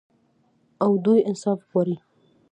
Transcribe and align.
او 0.83 0.91
دوی 1.05 1.19
انصاف 1.29 1.59
غواړي. 1.69 1.95